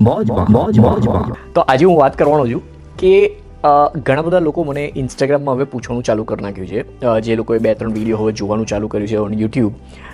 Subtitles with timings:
[0.00, 2.62] મોજમાં મોજ મોજમાં તો આજે હું વાત કરવાનો છું
[2.98, 3.12] કે
[4.02, 6.82] ઘણા બધા લોકો મને ઇન્સ્ટાગ્રામમાં હવે પૂછવાનું ચાલુ કરી નાખ્યું છે.
[7.20, 9.72] જે લોકોએ બે ત્રણ વીડિયો હવે જોવાનું ચાલુ કર્યું છે ઓન યુટ્યુબ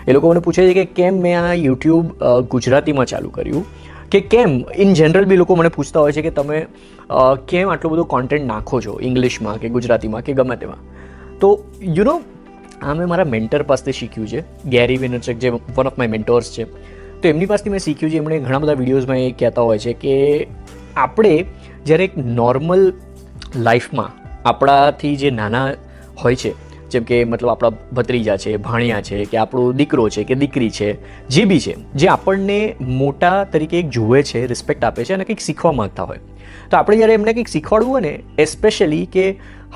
[0.09, 3.65] એ લોકો મને પૂછે છે કે કેમ મેં આ યુટ્યુબ ગુજરાતીમાં ચાલુ કર્યું?
[4.11, 4.51] કે કેમ?
[4.77, 6.67] ઇન જનરલ બી લોકો મને પૂછતા હોય છે કે તમે
[7.49, 8.99] કેમ આટલો બધો કોન્ટેન્ટ નાખો છો?
[9.03, 10.81] ઇંગ્લિશમાં કે ગુજરાતીમાં કે ગમે તેમાં?
[11.41, 11.49] તો
[11.83, 12.17] યુ નો
[12.83, 14.45] આ મેં મારા મેન્ટર પાસેથી શીખ્યું છે.
[14.71, 16.67] ગેરી વિનરચક જે વન ઓફ માય મેન્ટોર્સ છે.
[17.25, 18.19] તો એમની પાસેથી મેં શીખ્યું છે.
[18.23, 20.17] એમણે ઘણા બધા વિડીયોઝમાં એ કહેતા હોય છે કે
[20.97, 21.33] આપણે
[21.87, 22.85] જ્યારે એક નોર્મલ
[23.69, 25.65] લાઈફમાં આપણાથી જે નાના
[26.23, 26.53] હોય છે,
[26.95, 30.91] જેમ કે મતલબ આપણા ભત્રીજા છે, ભાણિયા છે, કે આપણો દીકરો છે, કે દીકરી છે,
[31.29, 32.59] જે બી છે, જે આપણને
[33.01, 36.21] મોટા તરીકે એક જુએ છે રિસ્પેક્ટ આપે છે અને કંઈક શીખવા માંગતા હોય.
[36.71, 39.27] તો આપણે જ્યારે એમને કંઈક શીખવાડવું હોય ને એસ્પેશિયલી કે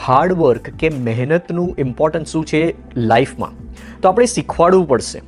[0.05, 2.63] હાર્ડવર્ક કે મહેનતનું ઇમ્પોર્ટન્સ શું છે
[2.97, 3.59] લાઈફમાં
[4.01, 5.28] તો આપણે શીખવાડવું પડશે.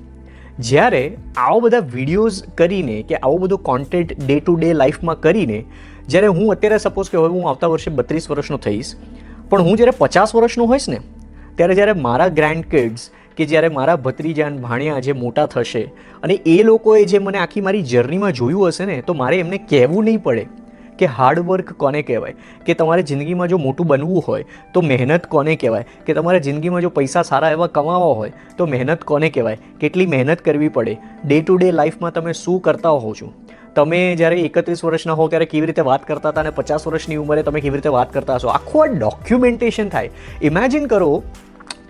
[0.69, 1.03] જ્યારે
[1.45, 5.59] આવો બધા વિડીયોઝ કરીને કે આવો બધો કોન્ટેન્ટ ડે ટુ ડે લાઈફમાં કરીને,
[6.09, 8.93] જ્યારે હું અત્યારે સપોઝ કે હવે હું આવતા વર્ષે બત્રીસ વર્ષનો થઈશ,
[9.51, 11.01] પણ હું જ્યારે પચાસ વર્ષનો હોઈશ ને,
[11.57, 15.83] ત્યારે જ્યારે મારા ગ્રેન્ડ કિડ્સ કે જ્યારે મારા ભત્રીજા ભાણિયા જે મોટા થશે
[16.23, 20.11] અને એ લોકોએ જે મને આખી મારી જર્નીમાં જોયું હશે ને, તો મારે એમને કહેવું
[20.11, 20.45] નહીં પડે.
[21.01, 22.35] કે હાર્ડવર્ક કોને કહેવાય?
[22.67, 25.85] કે તમારે જિંદગીમાં જો મોટું બનવું હોય, તો મહેનત કોને કહેવાય?
[26.07, 29.59] કે તમારે જિંદગીમાં જો પૈસા સારા એવા કમાવા હોય, તો મહેનત કોને કહેવાય?
[29.81, 30.99] કેટલી મહેનત કરવી પડે?
[31.25, 33.33] ડે ટુ ડે લાઈફમાં તમે શું કરતા હો છો?
[33.75, 37.43] તમે જ્યારે એકત્રીસ વર્ષના હો, ત્યારે કેવી રીતે વાત કરતા હતા અને પચાસ વર્ષની ઉંમરે
[37.43, 38.49] તમે કેવી રીતે વાત કરતા હશો?
[38.49, 40.11] આખું આ ડોક્યુમેન્ટેશન થાય.
[40.43, 41.23] ઇમેજિન કરો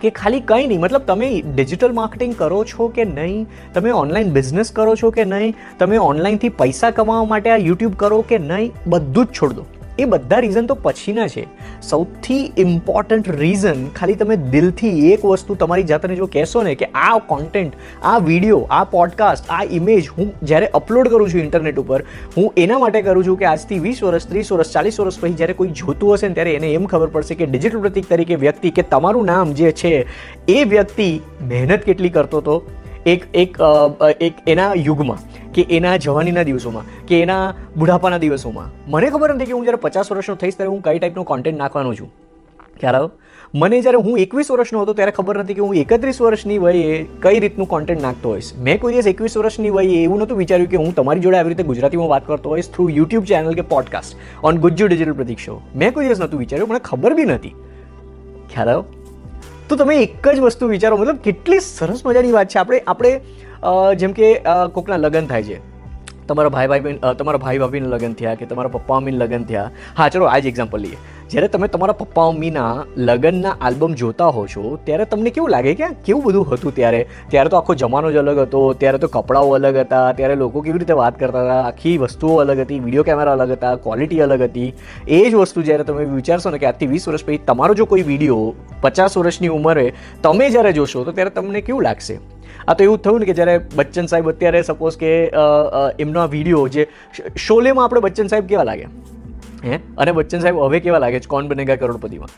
[0.01, 3.43] કે ખાલી કંઈ નહીં, મતલબ તમે ડિજિટલ માર્કેટિંગ કરો છો કે નહીં,
[3.75, 8.21] તમે ઓનલાઈન બિઝનેસ કરો છો કે નહીં, તમે ઓનલાઈનથી પૈસા કમાવા માટે આ યુટ્યુબ કરો
[8.33, 9.65] કે નહીં, બધું જ છોડ દો.
[10.01, 11.45] એ બધા રીઝન તો પછીના છે.
[11.81, 17.17] સૌથી ઇમ્પોર્ટન્ટ રીઝન ખાલી તમે દિલથી એક વસ્તુ તમારી જાતને જો કહેશો ને કે આ
[17.27, 22.01] કોન્ટેન્ટ આ વીડિયો આ પોડકાસ્ટ આ ઇમેજ હું જ્યારે અપલોડ કરું છું ઇન્ટરનેટ ઉપર,
[22.37, 25.53] હું એના માટે કરું છું કે આજથી વીસ વર્ષ, ત્રીસ વર્ષ, ચાલીસ વર્ષ પછી જ્યારે
[25.53, 28.87] કોઈ જોતું હશે ને ત્યારે એને એમ ખબર પડશે કે ડિજિટલ પ્રતિક તરીકે વ્યક્તિ કે
[28.91, 29.95] તમારું નામ જે છે,
[30.47, 31.09] એ વ્યક્તિ
[31.41, 32.55] મહેનત કેટલી કરતો હતો
[33.05, 33.55] એક એક
[34.21, 35.21] એક એના યુગમાં
[35.53, 38.67] કે એના જવાનીના દિવસોમાં કે એના બુઢાપાના દિવસોમાં.
[38.87, 41.95] મને ખબર નથી કે હું જ્યારે પચાસ વર્ષનો થઈશ ત્યારે હું કઈ ટાઈપનો કોન્ટેન્ટ નાખવાનો
[42.01, 42.11] છું.
[42.79, 43.09] ખ્યાલ આવ્યો
[43.55, 47.41] મને જ્યારે હું એકવીસ વર્ષનો હતો ત્યારે ખબર નથી કે હું એકત્રીસ વર્ષની વયે કઈ
[47.45, 48.53] રીતનું કોન્ટેન્ટ નાખતો હોઈશ.
[48.69, 51.69] મેં કોઈ દિવસ એકવીસ વર્ષની વયે એવું નહોતું વિચાર્યું કે હું તમારી જોડે આવી રીતે
[51.73, 54.11] ગુજરાતીમાં વાત કરતો હોઈશ થ્રુ યુટ્યુબ ચેનલ કે podcast
[54.43, 57.55] on Gujju digital Pratik show મેં કોઈ દિવસ નહોતું વિચાર્યું, મને ખબર બી નથી.
[58.53, 59.00] ખ્યાલ આવ્યો
[59.71, 62.57] તો તમે એક જ વસ્તુ વિચારો, મતલબ કેટલી સરસ મજાની વાત છે.
[62.59, 63.11] આપણે આપણે
[63.95, 64.31] જેમ કે
[64.73, 65.70] કોકના લગ્ન થાય છે.
[66.27, 69.71] તમારા ભાઈ ભાઈ બહેન તમારા ભાઈ ભાભીને લગ્ન થયા કે તમારા પપ્પા મમ્મીને લગ્ન થયા?
[69.97, 70.97] હા, ચલો આ જ એક્ઝામ્પલ લઈએ.
[71.29, 75.73] જ્યારે તમે તમારા પપ્પા મમ્મીના લગ્નના આલ્બમ જોતા હો છો, ત્યારે તમને કેવું લાગે?
[75.73, 77.07] કે કેવું બધું હતું ત્યારે?
[77.29, 80.79] ત્યારે તો આખો જમાનો જ અલગ હતો, ત્યારે તો કપડાઓ અલગ હતા, ત્યારે લોકો કેવી
[80.79, 81.61] રીતે વાત કરતા હતા?
[81.67, 84.73] આખી વસ્તુઓ અલગ હતી વીડિયો કેમેરા અલગ હતા ક્વોલિટી અલગ હતી.
[85.07, 88.01] એ જ વસ્તુ જ્યારે તમે વિચારશો ને કે આજથી વીસ વર્ષ પછી તમારો જો કોઈ
[88.01, 89.93] વીડિયો પચાસ વર્ષની ઉંમરે
[90.23, 92.17] તમે જ્યારે જોશો, તો ત્યારે તમને કેવું લાગશે?
[92.67, 95.11] આ તો એવું થયું ને કે જ્યારે બચ્ચન સાહેબ અત્યારે સપોઝ કે
[95.99, 96.87] એમનો આ વીડિયો જે
[97.47, 98.87] શોલેમાં આપણે બચ્ચન સાહેબ કેવા લાગે?
[99.65, 99.79] હે?
[99.97, 101.29] અને બચ્ચન સાહેબ હવે કેવા લાગે છે?
[101.35, 102.33] કોણ બનેગા કરોડપતિમાં?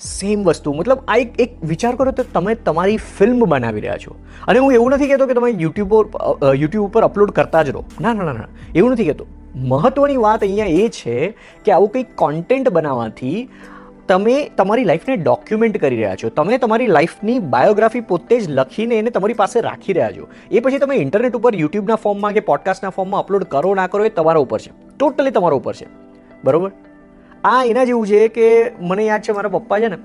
[0.00, 0.72] સેમ વસ્તુ.
[0.72, 4.16] મતલબ આ એક એક વિચાર કરો તો તમે તમારી ફિલ્મ બનાવી રહ્યા છો.
[4.48, 7.84] અને હું એવું નથી કહેતો કે તમે યુટ્યુબ પર યુટ્યુબ ઉપર અપલોડ કરતા જ રહો.
[8.00, 9.26] ના ના ના એવું નથી કહેતો.
[9.56, 11.16] મહત્વની વાત અહીંયા એ છે
[11.64, 13.48] કે આવું કંઈક કોન્ટેન્ટ બનાવવાથી
[14.08, 16.28] તમે તમારી લાઈફને ડોક્યુમેન્ટ કરી રહ્યા છો.
[16.28, 20.26] તમે તમારી લાઈફની બાયોગ્રાફી પોતે જ લખીને એને તમારી પાસે રાખી રહ્યા છો.
[20.50, 24.08] એ પછી તમે ઇન્ટરનેટ ઉપર યુટ્યુબના ફોર્મમાં કે પોડકાસ્ટના ફોર્મમાં અપલોડ કરો ના કરો એ
[24.08, 24.72] તમારા ઉપર છે.
[24.98, 25.86] ટોટલી તમારા ઉપર છે.
[26.44, 26.72] બરાબર?
[27.44, 29.96] આ એના જેવું છે કે મને યાદ છે મારા પપ્પા છે ને,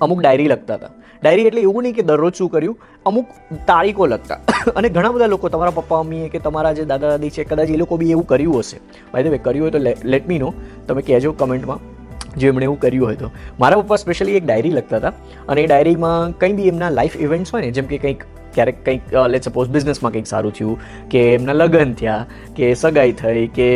[0.00, 0.88] અમુક ડાયરી લખતા હતા.
[1.22, 3.26] ડાયરી એટલે એવું નહીં કે દરરોજ શું કર્યું, અમુક
[3.66, 4.40] તારીખો લખતા.
[4.76, 7.76] અને ઘણા બધા લોકો, તમારા પપ્પા, મમ્મીએ કે તમારા જે દાદા દાદી છે, કદાચ એ
[7.76, 8.78] લોકો બી એવું કર્યું હશે.
[9.12, 10.54] ભાઈ વે કર્યું હોય તો લેટ મી નો
[10.88, 11.95] તમે કહેજો કમેન્ટમાં
[12.38, 13.30] જો એમણે એવું કર્યું હતું.
[13.60, 15.12] મારા પપ્પા સ્પેશિયલી એક ડાયરી લખતા હતા
[15.48, 19.14] અને એ ડાયરીમાં કંઈ બી એમના લાઈફ ઇવેન્ટ્સ હોય ને, જેમ કે કંઈક ક્યારેક કંઈક
[19.32, 20.76] લેટ સપોઝ બિઝનેસમાં કંઈક સારું થયું,
[21.12, 22.20] કે એમના લગ્ન થયા,
[22.58, 23.68] કે સગાઈ થઈ, કે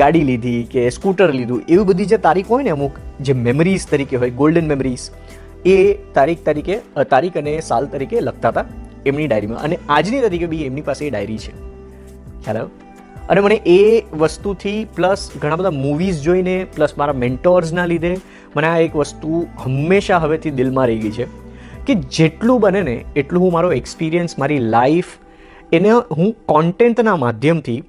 [0.00, 4.14] ગાડી લીધી, કે સ્કૂટર લીધું, એવી બધી જે તારીખ હોય ને અમુક, જે મેમરીઝ તરીકે
[4.16, 5.06] હોય ગોલ્ડન મેમરીઝ
[5.66, 5.74] એ
[6.14, 6.76] તારીખ તરીકે
[7.10, 8.66] તારીખ અને સાલ તરીકે લખતા હતા
[9.08, 11.52] એમની ડાયરીમાં અને આજની તરીકે બી એમની પાસે એ ડાયરી છે.
[12.44, 12.89] ખ્યાલ આવ્યો
[13.30, 18.16] અને મને એ વસ્તુથી પ્લસ ઘણા બધા મૂવીઝ જોઈને પ્લસ મારા મેન્ટોર્સના લીધે
[18.56, 21.26] મને આ એક વસ્તુ હંમેશા હવેથી દિલમાં રહી ગઈ છે
[21.86, 25.06] કે જેટલું બને ને એટલું હું મારો એક્સપિરિયન્સ મારી લાઈફ
[25.72, 27.82] એને હું કોન્ટેન્ટના માધ્યમથી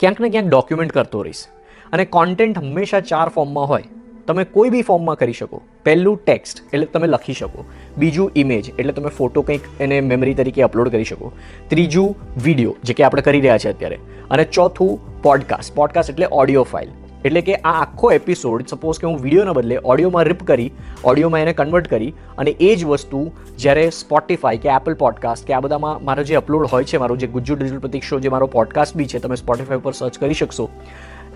[0.00, 1.46] ક્યાંક ને ક્યાંક ડોક્યુમેન્ટ કરતો રહીશ.
[1.92, 3.84] અને કોન્ટેન્ટ હંમેશા ચાર ફોર્મમાં હોય.
[4.26, 5.62] તમે કોઈ બી ફોર્મમાં કરી શકો.
[5.84, 7.64] પહેલું ટેક્સ્ટ એટલે તમે લખી શકો.
[7.98, 11.32] બીજું ઇમેજ એટલે તમે ફોટો કંઈક એને મેમરી તરીકે અપલોડ કરી શકો.
[11.68, 13.98] ત્રીજું વીડિયો જે કે આપણે કરી રહ્યા છે અત્યારે.
[14.30, 16.88] અને ચોથું પોડકાસ્ટ પોડકાસ્ટ એટલે ઓડિયો ફાઇલ
[17.24, 20.70] એટલે કે આ આખો એપિસોડ સપોઝ કે હું વિડીયોના બદલે ઓડિયોમાં રિપ કરી
[21.04, 25.60] ઓડિયોમાં એને કન્વર્ટ કરી, અને એ જ વસ્તુ જ્યારે સ્પોટિફાઈ કે એપલ પોડકાસ્ટ કે આ
[25.60, 28.96] બધામાં મારો જે અપલોડ હોય છે, મારો જે ગુજ્જુ ડિજિટલ પ્રતિક શો જે મારો પોડકાસ્ટ
[28.96, 30.70] બી છે, તમે સ્પોટિફાય પર સર્ચ કરી શકશો.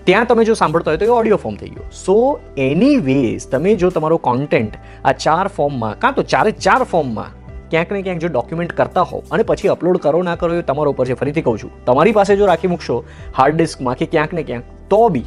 [0.07, 1.85] ત્યાં તમે જો સાંભળતા હોય તો એ ઓડિયો ફોર્મ થઈ ગયો.
[1.99, 2.17] સો
[2.65, 4.75] એની વેઝ તમે જો તમારો કોન્ટેન્ટ
[5.05, 7.31] આ ચાર ફોર્મમાં કાં તો ચારે ચાર ફોર્મમાં
[7.71, 10.93] ક્યાંક ને ક્યાંક જો ડોક્યુમેન્ટ કરતા હો અને પછી અપલોડ કરો ના કરો એ તમારા
[10.93, 11.17] ઉપર છે.
[11.21, 12.99] ફરીથી કહું છું, તમારી પાસે જો રાખી મૂકશો
[13.37, 15.25] હાર્ડ ડિસ્કમાં કે ક્યાંક ને ક્યાંક, તો બી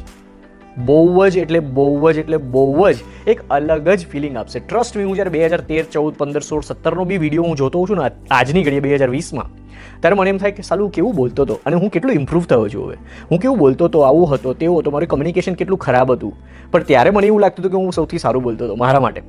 [0.85, 2.95] બહુ જ એટલે બહુ જ એટલે બહુ જ
[3.27, 4.59] એક અલગ જ ફિલિંગ આપશે.
[4.59, 7.79] ટ્રસ્ટ મી હું જ્યારે બે હજાર તેર, ચૌદ, પંદર, સોળ, સત્તરનો બી વીડિયો હું જોતો
[7.79, 9.49] હોઉં છું ને આજની ઘડીએ બે હજાર વીસમાં.
[10.01, 11.59] ત્યારે મને એમ થાય કે, સાલું કેવું બોલતો હતો?
[11.65, 12.97] અને હું કેટલું ઇમ્પ્રૂવ થયો છું હવે?
[13.31, 13.99] હું કેવું બોલતો હતો?
[13.99, 16.33] આવું હતો, તેવું હતો, મારું કમ્યુનિકેશન કેટલું ખરાબ હતું?
[16.71, 19.21] પણ ત્યારે મને એવું લાગતું હતું કે હું સૌથી સારું બોલતો હતો, મારા માટે.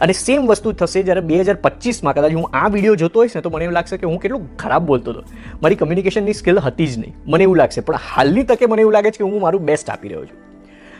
[0.00, 3.42] અને સેમ વસ્તુ થશે જ્યારે બે હજાર પચીસમાં કદાચ હું આ વીડિયો જોતો હોઈશ ને,
[3.42, 5.22] તો મને એવું લાગશે કે હું કેટલું ખરાબ બોલતો હતો.
[5.62, 7.14] મારી કમ્યુનિકેશનની સ્કિલ હતી જ નહીં.
[7.26, 7.80] મને એવું લાગશે.
[7.80, 10.43] પણ હાલની તકે મને એવું લાગે છે કે હું મારું બેસ્ટ આપી રહ્યો છું.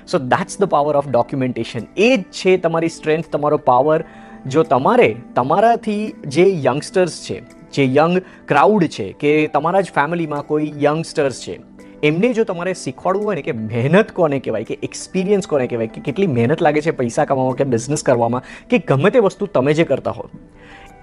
[0.07, 3.99] So that's the power of documentation એ જ છે તમારી સ્ટ્રેન્થ તમારો પાવર
[4.49, 7.39] જો તમારે તમારાથી જે યંગસ્ટર્સ છે
[7.73, 11.57] જે યંગ ક્રાઉડ છે કે તમારા જ ફેમિલીમાં કોઈ યંગસ્ટર્સ છે
[12.03, 16.03] એમને જો તમારે શીખવાડવું હોય ને કે મહેનત કોને કહેવાય કે એક્સપિરિયન્સ કોને કહેવાય કે
[16.03, 19.87] કેટલી મહેનત લાગે છે પૈસા કમાવામાં કે બિઝનેસ કરવામાં કે ગમે તે વસ્તુ તમે જે
[19.87, 20.29] કરતા હો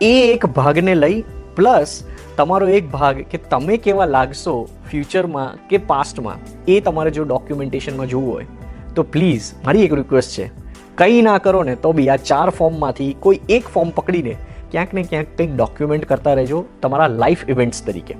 [0.03, 1.21] એ એક ભાગને લઈ
[1.55, 1.97] પ્લસ
[2.37, 4.57] તમારો એક ભાગ કે તમે કેવા લાગશો
[4.87, 8.60] ફ્યુચરમાં કે પાસ્ટમાં એ તમારે જો ડોક્યુમેન્ટેશનમાં જોવું હોય
[8.95, 10.51] તો પ્લીઝ મારી એક રિક્વેસ્ટ છે.
[10.97, 14.35] કંઈ ના કરો ને તો બી આ ચાર ફોર્મમાંથી કોઈ એક ફોર્મ પકડીને
[14.71, 18.15] ક્યાંક ને ક્યાંક કંઈક ડોક્યુમેન્ટ કરતા રહેજો તમારા લાઈફ ઇવેન્ટ્સ તરીકે.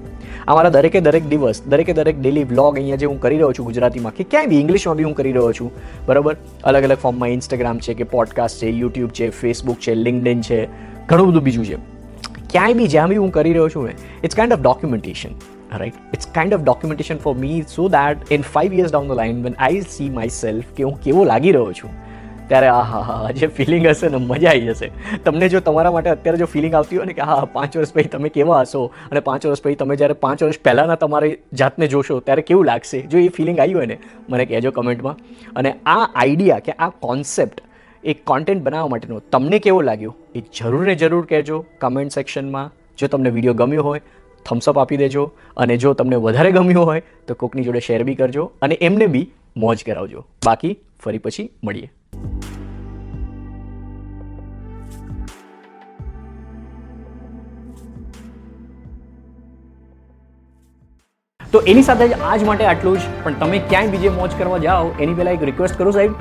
[0.48, 4.16] અમારા દરેકે દરેક દિવસ, દરેકે દરેક ડેલી વ્લોગ અહીંયા જે હું કરી રહ્યો છું ગુજરાતીમાં,
[4.16, 5.72] કે ક્યાંય બી ઇંગ્લિશમાં બી હું કરી રહ્યો છું,
[6.06, 6.36] બરાબર?
[6.64, 10.66] અલગ અલગ ફોર્મમાં ઇન્સ્ટાગ્રામ છે કે પોડકાસ્ટ છે યુટ્યુબ છે ફેસબુક છે લિંકડિન છે,
[11.08, 11.76] ઘણું બધું બીજું છે.
[12.50, 15.30] ક્યાંય બી જ્યાં બી હું કરી રહ્યો છું ને it's kind of documentation
[15.80, 19.44] right it's kind of documentation for me so that in five years down the line
[19.48, 21.90] when see myself કે હું કેવો લાગી રહ્યો છું
[22.48, 24.92] ત્યારે આ હા હા જે ફિલિંગ હશે ને મજા આવી જશે.
[25.26, 28.04] તમને જો તમારા માટે અત્યારે જો ફિલિંગ આવતી હોય ને કે, હા પાંચ વર્ષ પછી
[28.04, 28.82] તમે કેવા હશો?
[29.12, 33.02] અને પાંચ વર્ષ પછી તમે જ્યારે પાંચ વર્ષ પહેલાંના તમારી જાતને જોશો, ત્યારે કેવું લાગશે?
[33.02, 33.98] જો એ ફિલિંગ આવી હોય ને,
[34.30, 35.18] મને કહેજો કમેન્ટમાં.
[35.56, 37.62] અને આ આઈડિયા કે આ કોન્સેપ્ટ
[38.04, 43.08] એ કોન્ટેન્ટ બનાવવા માટેનો તમને કેવો લાગ્યો, એ જરૂર ને જરૂર કહેજો કમેન્ટ સેક્શનમાં જો
[43.08, 44.02] તમને વીડિયો ગમ્યો હોય
[44.46, 45.32] થમ્સઅપ આપી દેજો.
[45.58, 49.32] અને જો તમને વધારે ગમ્યું હોય, તો કોકની જોડે શેર બી કરજો અને એમને બી
[49.58, 50.26] મોજ કરાવજો.
[50.46, 51.92] બાકી ફરી પછી મળીએ.
[61.52, 63.02] તો એની સાથે જ આજ માટે આટલું જ.
[63.24, 66.12] પણ તમે ક્યાંય બીજે મોજ કરવા જાઓ, એની પહેલાં એક રિક્વેસ્ટ કરું સાહેબ.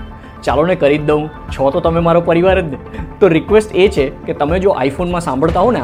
[0.42, 1.28] ચાલો ને કરી જ દઉં.
[1.28, 2.74] છો તો તમે મારો પરિવાર જ.
[3.20, 5.80] તો રિક્વેસ્ટ એ છે કે તમે જો આઈફોનમાં સાંભળતા હો ને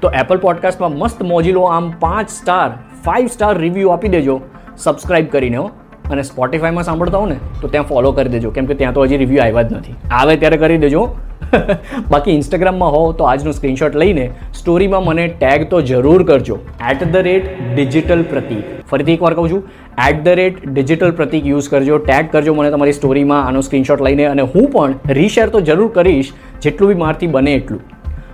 [0.00, 2.70] તો એપલ પોડકાસ્ટમાં મસ્ત મોજીલો આમ પાંચ સ્ટાર
[3.04, 4.40] ફાઇવ સ્ટાર રિવ્યૂ આપી દેજો.
[4.76, 5.70] સબસ્ક્રાઇબ કરીને હો.
[6.10, 8.50] અને સ્પોટિફાઈમાં સાંભળતા હો ને, તો ત્યાં ફોલો કરી દેજો.
[8.50, 9.94] કેમ કે ત્યાં તો હજી રિવ્યૂ આવ્યા જ નથી.
[10.10, 11.16] આવે ત્યારે કરી દેજો.
[12.10, 16.58] બાકી ઇન્સ્ટાગ્રામમાં હો, તો આજનો સ્ક્રીનશોટ લઈને સ્ટોરીમાં મને ટેગ તો જરૂર કરજો.
[16.90, 19.62] એટ ધ રેટ ડિજિટલ પ્રતીક ફરીથી એકવાર કહું છું
[20.08, 24.24] at the rate digital Pratik use કરજો ટેગ કરજો મને તમારી સ્ટોરીમાં આનો સ્ક્રીનશોટ લઈને,
[24.24, 27.80] અને હું પણ રીશેર તો જરૂર કરીશ, જેટલું બી મારથી બને એટલું.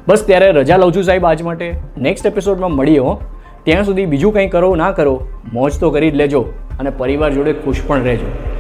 [0.09, 1.75] બસ ત્યારે રજા લઉં છું સાહેબ આજ માટે.
[1.99, 3.21] નેક્સ્ટ એપિસોડમાં મળીએ હો.
[3.64, 6.40] ત્યાં સુધી બીજું કંઈ કરો, ના કરો, મોજ તો કરી જ લેજો
[6.80, 8.51] અને પરિવાર જોડે ખુશ પણ રહેજો.